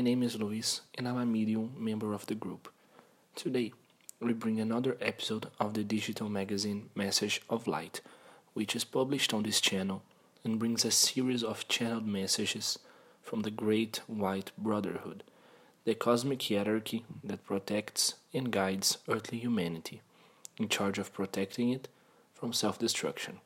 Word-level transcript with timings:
My 0.00 0.04
name 0.04 0.22
is 0.22 0.40
Luis 0.40 0.80
and 0.94 1.06
I'm 1.06 1.18
a 1.18 1.26
medium 1.26 1.74
member 1.76 2.14
of 2.14 2.24
the 2.24 2.34
group. 2.34 2.72
Today, 3.34 3.74
we 4.18 4.32
bring 4.32 4.58
another 4.58 4.96
episode 4.98 5.48
of 5.60 5.74
the 5.74 5.84
digital 5.84 6.30
magazine 6.30 6.88
Message 6.94 7.42
of 7.50 7.66
Light, 7.66 8.00
which 8.54 8.74
is 8.74 8.82
published 8.82 9.34
on 9.34 9.42
this 9.42 9.60
channel 9.60 10.02
and 10.42 10.58
brings 10.58 10.86
a 10.86 10.90
series 10.90 11.44
of 11.44 11.68
channeled 11.68 12.06
messages 12.06 12.78
from 13.20 13.42
the 13.42 13.50
Great 13.50 14.00
White 14.06 14.52
Brotherhood, 14.56 15.22
the 15.84 15.94
cosmic 15.94 16.48
hierarchy 16.48 17.04
that 17.22 17.44
protects 17.44 18.14
and 18.32 18.50
guides 18.50 18.96
earthly 19.06 19.36
humanity, 19.36 20.00
in 20.56 20.70
charge 20.70 20.98
of 20.98 21.12
protecting 21.12 21.68
it 21.68 21.88
from 22.32 22.54
self 22.54 22.78
destruction. 22.78 23.40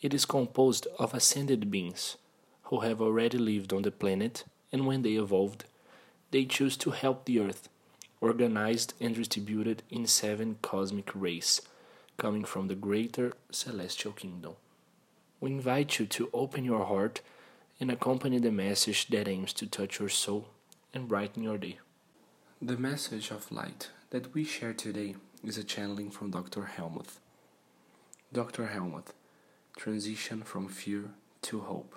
It 0.00 0.14
is 0.14 0.24
composed 0.24 0.86
of 0.98 1.12
ascended 1.12 1.70
beings 1.70 2.16
who 2.62 2.80
have 2.80 3.02
already 3.02 3.36
lived 3.36 3.74
on 3.74 3.82
the 3.82 3.90
planet, 3.90 4.44
and 4.72 4.86
when 4.86 5.02
they 5.02 5.12
evolved, 5.12 5.64
they 6.30 6.44
chose 6.44 6.76
to 6.78 6.90
help 6.90 7.24
the 7.24 7.38
Earth, 7.38 7.68
organized 8.20 8.94
and 9.00 9.14
distributed 9.14 9.82
in 9.90 10.06
seven 10.06 10.56
cosmic 10.62 11.10
rays, 11.14 11.60
coming 12.16 12.44
from 12.44 12.68
the 12.68 12.74
greater 12.74 13.32
celestial 13.50 14.12
kingdom. 14.12 14.54
We 15.40 15.50
invite 15.50 15.98
you 15.98 16.06
to 16.06 16.30
open 16.32 16.64
your 16.64 16.84
heart 16.84 17.20
and 17.80 17.90
accompany 17.90 18.38
the 18.38 18.52
message 18.52 19.08
that 19.08 19.28
aims 19.28 19.52
to 19.54 19.66
touch 19.66 19.98
your 19.98 20.08
soul 20.08 20.48
and 20.94 21.08
brighten 21.08 21.42
your 21.42 21.58
day. 21.58 21.78
The 22.60 22.76
message 22.76 23.30
of 23.30 23.50
light 23.50 23.90
that 24.10 24.32
we 24.34 24.44
share 24.44 24.72
today 24.72 25.16
is 25.44 25.58
a 25.58 25.64
channeling 25.64 26.10
from 26.10 26.30
Dr. 26.30 26.64
Helmuth. 26.66 27.18
Dr. 28.32 28.68
Helmuth, 28.68 29.12
transition 29.76 30.42
from 30.42 30.68
fear 30.68 31.10
to 31.42 31.60
hope. 31.60 31.96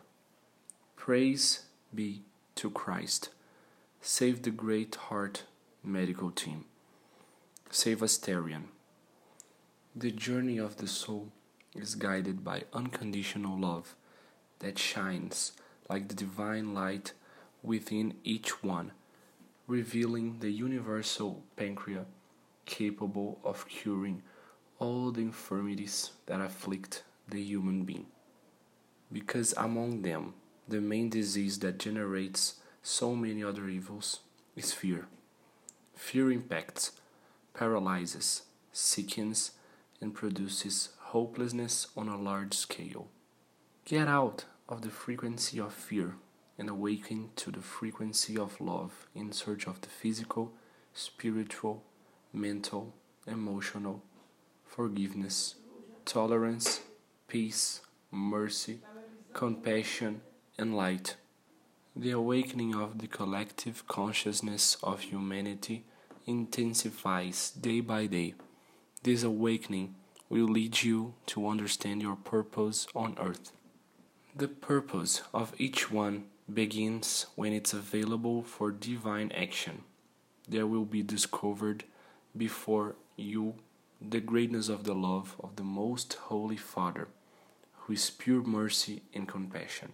Praise 0.95 1.66
be 1.94 2.23
to 2.56 2.70
Christ. 2.70 3.30
Save 4.02 4.44
the 4.44 4.52
Great 4.52 4.95
Heart 4.95 5.44
medical 5.84 6.31
team. 6.31 6.66
Save 7.70 8.00
Asterion. 8.00 8.66
The 9.95 10.11
journey 10.11 10.58
of 10.58 10.78
the 10.78 10.88
soul 10.88 11.31
is 11.76 11.95
guided 11.95 12.44
by 12.44 12.64
unconditional 12.73 13.59
love 13.59 13.95
that 14.59 14.80
shines 14.80 15.52
like 15.89 16.08
the 16.08 16.16
divine 16.16 16.73
light 16.73 17.11
within 17.61 18.14
each 18.23 18.64
one, 18.64 18.92
revealing 19.67 20.39
the 20.39 20.52
universal 20.52 21.44
pancreas 21.58 22.06
capable 22.66 23.39
of 23.44 23.67
curing 23.67 24.22
all 24.80 25.11
the 25.11 25.22
infirmities 25.22 26.11
that 26.26 26.42
afflict 26.42 27.03
the 27.28 27.42
human 27.42 27.83
being. 27.83 28.06
Because 29.11 29.53
among 29.58 30.02
them, 30.02 30.33
the 30.67 30.81
main 30.81 31.09
disease 31.09 31.59
that 31.59 31.77
generates 31.77 32.55
so 32.81 33.16
many 33.16 33.44
other 33.44 33.67
evils 33.67 34.19
is 34.55 34.73
fear. 34.73 35.08
Fear 35.95 36.31
impacts, 36.31 36.91
paralyzes, 37.53 38.44
sickens, 38.71 39.52
and 40.02 40.13
produces 40.13 40.89
hopelessness 40.99 41.88
on 41.95 42.09
a 42.09 42.17
large 42.17 42.53
scale. 42.53 43.08
Get 43.86 44.08
out 44.08 44.45
of 44.67 44.81
the 44.81 44.89
frequency 44.89 45.59
of 45.59 45.73
fear 45.73 46.16
and 46.58 46.69
awaken 46.69 47.30
to 47.36 47.52
the 47.52 47.61
frequency 47.61 48.38
of 48.38 48.59
love 48.59 49.08
in 49.13 49.31
search 49.31 49.67
of 49.67 49.81
the 49.81 49.89
physical, 49.89 50.53
spiritual, 50.93 51.83
mental, 52.33 52.93
emotional, 53.27 54.02
forgiveness, 54.66 55.55
tolerance, 56.05 56.81
peace, 57.27 57.81
mercy, 58.11 58.80
compassion, 59.33 60.21
and 60.58 60.75
light. 60.75 61.16
The 61.95 62.11
awakening 62.11 62.76
of 62.76 62.99
the 62.99 63.08
collective 63.08 63.88
consciousness 63.88 64.77
of 64.83 65.02
humanity 65.02 65.86
intensifies 66.26 67.52
day 67.52 67.80
by 67.80 68.08
day. 68.08 68.33
This 69.04 69.23
awakening 69.23 69.95
will 70.30 70.48
lead 70.48 70.83
you 70.83 71.14
to 71.27 71.48
understand 71.48 72.02
your 72.02 72.16
purpose 72.16 72.88
on 72.95 73.16
earth. 73.20 73.52
The 74.36 74.48
purpose 74.48 75.21
of 75.33 75.54
each 75.58 75.92
one 75.92 76.26
begins 76.54 77.27
when 77.36 77.54
it's 77.54 77.73
available 77.73 78.43
for 78.43 78.72
divine 78.72 79.32
action. 79.32 79.83
There 80.48 80.67
will 80.67 80.86
be 80.86 81.02
discovered 81.02 81.86
before 82.36 82.95
you 83.16 83.55
the 84.02 84.20
greatness 84.20 84.70
of 84.70 84.83
the 84.83 84.93
love 84.93 85.36
of 85.39 85.55
the 85.55 85.64
Most 85.64 86.14
Holy 86.14 86.58
Father, 86.58 87.08
who 87.73 87.93
is 87.93 88.10
pure 88.10 88.43
mercy 88.43 89.04
and 89.14 89.27
compassion. 89.27 89.93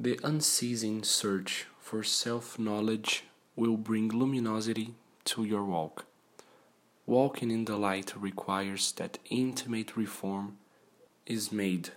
The 0.00 0.20
unceasing 0.22 1.02
search 1.02 1.66
for 1.80 2.04
self 2.04 2.56
knowledge 2.56 3.24
will 3.56 3.76
bring 3.76 4.10
luminosity 4.10 4.94
to 5.24 5.42
your 5.42 5.64
walk. 5.64 6.06
Walking 7.04 7.50
in 7.50 7.64
the 7.64 7.76
light 7.76 8.12
requires 8.16 8.92
that 8.92 9.18
intimate 9.28 9.96
reform 9.96 10.58
is 11.26 11.50
made. 11.50 11.90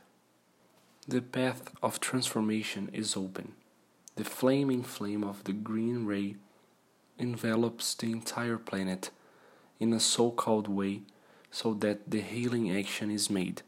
The 1.08 1.22
path 1.22 1.70
of 1.84 2.00
transformation 2.00 2.90
is 2.92 3.16
open. 3.16 3.54
The 4.16 4.24
flaming 4.24 4.82
flame 4.82 5.24
of 5.24 5.44
the 5.44 5.54
green 5.54 6.08
ray 6.08 6.38
envelops 7.20 7.94
the 7.94 8.12
entire 8.12 8.58
planet 8.58 9.12
in 9.80 9.94
a 9.94 10.00
so 10.00 10.32
called 10.32 10.68
way 10.68 11.04
so 11.52 11.76
that 11.76 12.10
the 12.10 12.22
healing 12.22 12.76
action 12.76 13.12
is 13.12 13.30
made. 13.30 13.62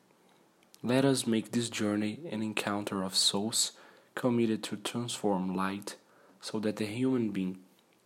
Let 0.82 1.06
us 1.06 1.28
make 1.28 1.52
this 1.52 1.70
journey 1.70 2.22
an 2.32 2.42
encounter 2.42 3.04
of 3.04 3.16
souls 3.16 3.74
committed 4.16 4.64
to 4.64 4.78
transform 4.78 5.56
light 5.56 5.96
so 6.42 6.60
that 6.60 6.76
the 6.76 6.86
human 6.86 7.30
being, 7.30 7.60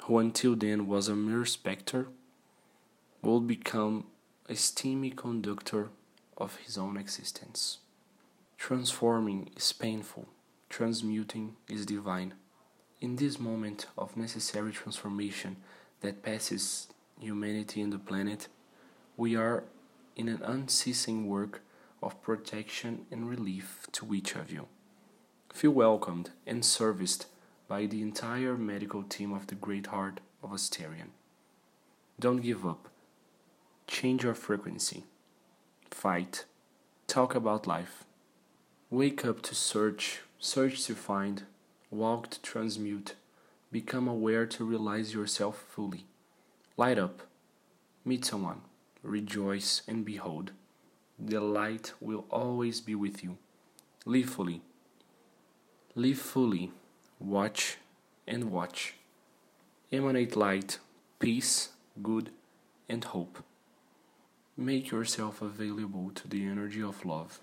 who 0.03 0.19
until 0.19 0.55
then 0.55 0.87
was 0.87 1.07
a 1.07 1.15
mere 1.15 1.45
spectre, 1.45 2.07
will 3.21 3.41
become 3.41 4.05
a 4.47 4.55
steamy 4.55 5.09
conductor 5.09 5.89
of 6.37 6.57
his 6.57 6.77
own 6.77 6.97
existence. 6.97 7.79
Transforming 8.57 9.49
is 9.55 9.73
painful, 9.73 10.27
transmuting 10.69 11.55
is 11.67 11.85
divine. 11.85 12.33
In 13.01 13.15
this 13.15 13.39
moment 13.39 13.87
of 13.97 14.17
necessary 14.17 14.71
transformation 14.71 15.57
that 16.01 16.23
passes 16.23 16.87
humanity 17.19 17.81
and 17.81 17.91
the 17.91 17.99
planet, 17.99 18.47
we 19.15 19.35
are 19.35 19.63
in 20.15 20.29
an 20.29 20.41
unceasing 20.43 21.27
work 21.27 21.61
of 22.01 22.21
protection 22.21 23.05
and 23.11 23.29
relief 23.29 23.87
to 23.91 24.13
each 24.13 24.35
of 24.35 24.51
you. 24.51 24.67
Feel 25.57 25.71
welcomed 25.71 26.29
and 26.45 26.63
serviced 26.63 27.25
by 27.67 27.87
the 27.87 28.03
entire 28.03 28.55
medical 28.55 29.01
team 29.01 29.33
of 29.33 29.47
the 29.47 29.55
Great 29.55 29.87
Heart 29.87 30.19
of 30.43 30.51
Asterion. 30.51 31.09
Don't 32.19 32.43
give 32.43 32.63
up. 32.63 32.89
Change 33.87 34.23
your 34.23 34.35
frequency. 34.35 35.05
Fight. 35.89 36.45
Talk 37.07 37.33
about 37.33 37.65
life. 37.65 38.03
Wake 38.91 39.25
up 39.25 39.41
to 39.41 39.55
search, 39.55 40.19
search 40.37 40.85
to 40.85 40.93
find, 40.93 41.41
walk 41.89 42.29
to 42.29 42.41
transmute, 42.43 43.15
become 43.71 44.07
aware 44.07 44.45
to 44.45 44.63
realize 44.63 45.15
yourself 45.15 45.65
fully. 45.71 46.05
Light 46.77 46.99
up. 46.99 47.21
Meet 48.05 48.25
someone. 48.25 48.61
Rejoice 49.01 49.81
and 49.87 50.05
behold. 50.05 50.51
The 51.17 51.39
light 51.39 51.93
will 51.99 52.25
always 52.29 52.79
be 52.79 52.93
with 52.93 53.23
you. 53.23 53.39
Live 54.05 54.29
fully. 54.29 54.61
Live 55.97 56.19
fully, 56.19 56.69
watch 57.19 57.77
and 58.27 58.51
watch. 58.51 58.93
Emanate 59.91 60.35
light, 60.35 60.77
peace, 61.17 61.69
good, 62.03 62.29
and 62.87 63.03
hope. 63.03 63.43
Make 64.55 64.91
yourself 64.91 65.41
available 65.41 66.11
to 66.13 66.27
the 66.27 66.45
energy 66.45 66.83
of 66.83 67.03
love. 67.03 67.39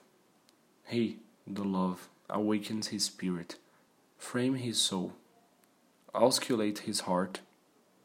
He, 0.86 1.16
the 1.44 1.64
love, 1.64 2.08
awakens 2.30 2.88
his 2.88 3.06
spirit, 3.06 3.56
frame 4.18 4.54
his 4.54 4.78
soul, 4.78 5.14
auscultate 6.14 6.78
his 6.86 7.00
heart, 7.00 7.40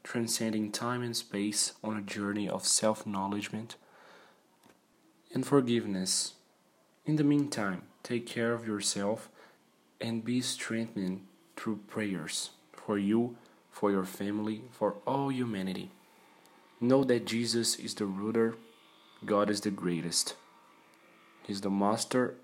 transcending 0.02 0.72
time 0.72 1.04
and 1.04 1.16
space 1.16 1.74
on 1.84 1.96
a 1.96 2.02
journey 2.02 2.50
of 2.50 2.66
self 2.66 3.02
acknowledgement 3.02 3.76
and 5.32 5.46
forgiveness. 5.46 6.34
In 7.06 7.18
the 7.18 7.24
meantime, 7.24 7.84
take 8.02 8.26
care 8.26 8.54
of 8.54 8.66
yourself 8.66 9.30
and 10.02 10.24
be 10.24 10.42
strengthened 10.42 11.26
through 11.56 11.78
prayers 11.88 12.52
for 12.72 12.98
you, 12.98 13.36
for 13.70 13.92
your 13.92 14.06
family, 14.06 14.64
for 14.72 14.96
all 15.06 15.32
humanity. 15.32 15.92
Know 16.80 17.04
that 17.04 17.26
Jesus 17.26 17.76
is 17.76 17.94
the 17.94 18.06
ruler, 18.06 18.56
God 19.26 19.50
is 19.50 19.62
the 19.62 19.72
greatest. 19.72 20.36
He's 21.46 21.62
the 21.62 21.70
master, 21.70 22.36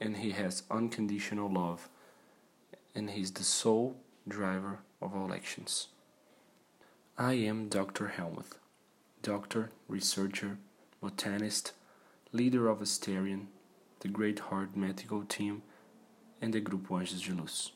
and 0.00 0.16
He 0.16 0.30
has 0.30 0.62
unconditional 0.70 1.50
love, 1.52 1.88
and 2.94 3.10
He's 3.10 3.32
the 3.32 3.44
sole 3.44 3.96
driver 4.26 4.78
of 5.02 5.14
all 5.14 5.32
actions. 5.32 5.88
I 7.18 7.34
am 7.34 7.68
Dr. 7.68 8.08
Helmuth, 8.08 8.58
doctor, 9.22 9.70
researcher, 9.86 10.58
botanist, 11.00 11.72
leader 12.32 12.68
of 12.68 12.80
Asterion, 12.80 13.46
the 14.00 14.08
Great 14.08 14.38
Heart 14.38 14.76
Medical 14.76 15.24
Team 15.24 15.62
and 16.44 16.52
the 16.52 16.60
Grupo 16.60 17.00
Anjos 17.00 17.26
de 17.26 17.32
Luz. 17.32 17.72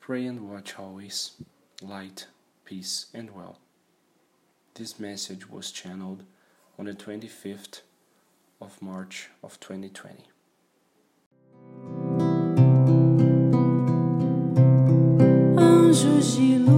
Pray 0.00 0.26
and 0.26 0.50
watch 0.50 0.76
always. 0.80 1.34
Light, 1.80 2.26
peace, 2.64 3.06
and 3.14 3.30
well. 3.30 3.60
This 4.74 4.98
message 4.98 5.48
was 5.48 5.70
channeled 5.70 6.24
on 6.76 6.86
the 6.86 6.94
25th 6.94 7.82
of 8.60 8.82
March 8.82 9.28
of 9.44 9.60
2020. 9.60 10.24
Anjos 15.56 16.36
de 16.36 16.77